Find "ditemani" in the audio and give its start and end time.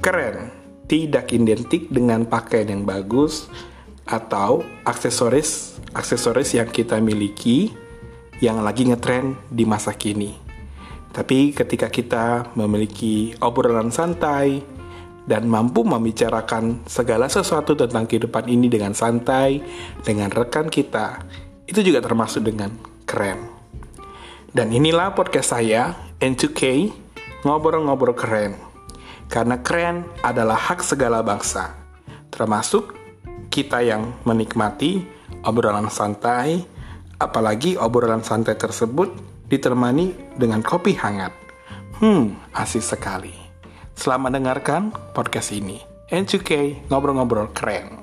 39.46-40.34